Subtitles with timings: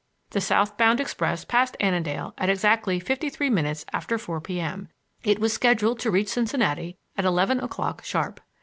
[0.31, 4.59] The south bound express passed Annandale at exactly fifty three minutes after four P.
[4.59, 4.89] M.
[5.23, 8.39] It was scheduled to reach Cincinnati at eleven o'clock sharp.